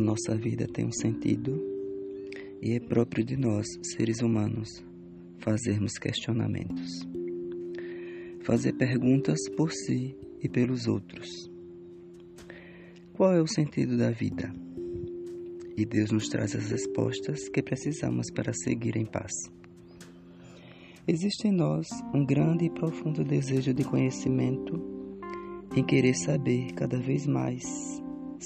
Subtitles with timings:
[0.00, 1.62] nossa vida tem um sentido
[2.60, 4.84] e é próprio de nós, seres humanos,
[5.38, 7.06] fazermos questionamentos.
[8.42, 11.28] Fazer perguntas por si e pelos outros.
[13.12, 14.52] Qual é o sentido da vida?
[15.76, 19.32] E Deus nos traz as respostas que precisamos para seguir em paz.
[21.06, 24.80] Existe em nós um grande e profundo desejo de conhecimento
[25.76, 28.02] em querer saber cada vez mais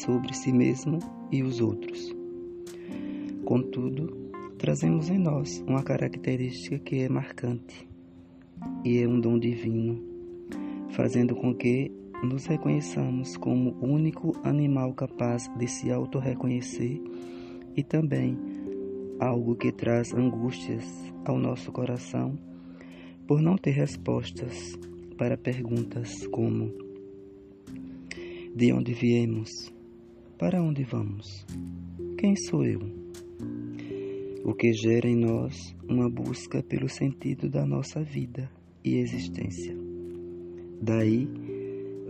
[0.00, 0.98] sobre si mesmo
[1.30, 2.14] e os outros.
[3.44, 7.88] Contudo, trazemos em nós uma característica que é marcante
[8.84, 10.00] e é um dom divino,
[10.90, 11.90] fazendo com que
[12.22, 17.00] nos reconheçamos como único animal capaz de se autorreconhecer
[17.76, 18.38] e também
[19.18, 20.84] algo que traz angústias
[21.24, 22.38] ao nosso coração
[23.26, 24.78] por não ter respostas
[25.16, 26.72] para perguntas como:
[28.54, 29.71] De onde viemos?
[30.42, 31.46] Para onde vamos?
[32.18, 32.80] Quem sou eu?
[34.44, 35.54] O que gera em nós
[35.88, 38.50] uma busca pelo sentido da nossa vida
[38.84, 39.72] e existência.
[40.82, 41.28] Daí,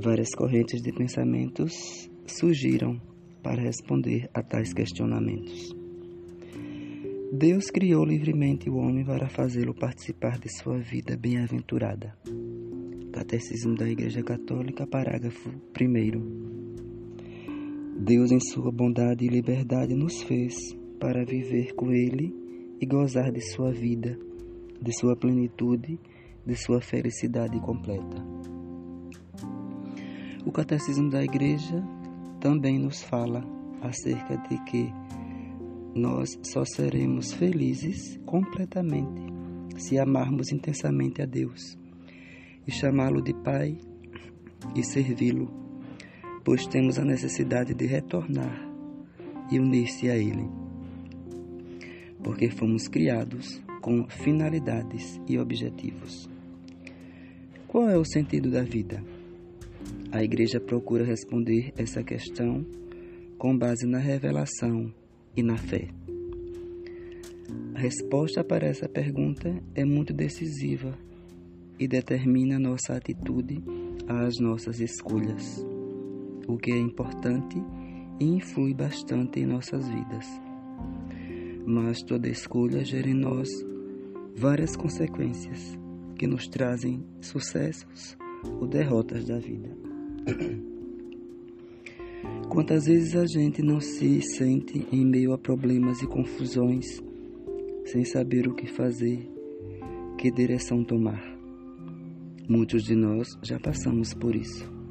[0.00, 2.98] várias correntes de pensamentos surgiram
[3.42, 5.77] para responder a tais questionamentos.
[7.30, 12.16] Deus criou livremente o homem para fazê-lo participar de sua vida bem-aventurada.
[13.12, 16.61] Catecismo da Igreja Católica, parágrafo 1.
[18.05, 20.55] Deus, em sua bondade e liberdade, nos fez
[20.98, 22.34] para viver com Ele
[22.81, 24.19] e gozar de sua vida,
[24.81, 26.00] de sua plenitude
[26.44, 28.17] de sua felicidade completa.
[30.44, 31.81] O Catecismo da Igreja
[32.41, 33.44] também nos fala
[33.81, 34.92] acerca de que
[35.94, 39.22] nós só seremos felizes completamente
[39.77, 41.78] se amarmos intensamente a Deus
[42.66, 43.78] e chamá-lo de Pai
[44.75, 45.61] e servi-lo,
[46.44, 48.68] pois temos a necessidade de retornar
[49.50, 50.48] e unir-se a Ele,
[52.22, 56.28] porque fomos criados com finalidades e objetivos.
[57.66, 59.02] Qual é o sentido da vida?
[60.10, 62.64] A Igreja procura responder essa questão
[63.38, 64.92] com base na revelação
[65.36, 65.88] e na fé.
[67.75, 70.97] A resposta para essa pergunta é muito decisiva
[71.78, 73.62] e determina nossa atitude
[74.06, 75.64] às nossas escolhas,
[76.52, 77.62] o que é importante
[78.20, 80.26] e influi bastante em nossas vidas.
[81.66, 83.48] Mas toda escolha gera em nós
[84.34, 85.78] várias consequências
[86.16, 88.16] que nos trazem sucessos
[88.60, 89.70] ou derrotas da vida.
[92.48, 97.02] Quantas vezes a gente não se sente em meio a problemas e confusões,
[97.86, 99.28] sem saber o que fazer,
[100.19, 101.22] que direção tomar?
[102.48, 104.81] Muitos de nós já passamos por isso.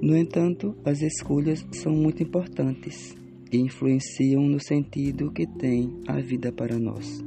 [0.00, 3.16] No entanto, as escolhas são muito importantes
[3.50, 7.20] e influenciam no sentido que tem a vida para nós.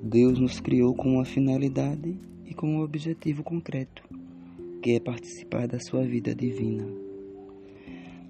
[0.00, 2.16] Deus nos criou com uma finalidade
[2.46, 4.02] e com um objetivo concreto,
[4.80, 6.86] que é participar da sua vida divina.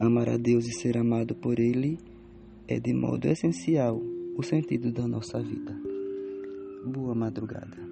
[0.00, 1.98] Amar a Deus e ser amado por Ele
[2.66, 4.00] é de modo essencial
[4.36, 5.78] o sentido da nossa vida.
[6.86, 7.91] Boa madrugada.